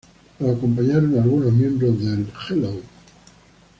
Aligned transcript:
Lo 0.39 0.53
acompañaron 0.53 1.13
algunos 1.19 1.53
miembros 1.53 1.99
del 1.99 2.25
Hello! 2.49 2.73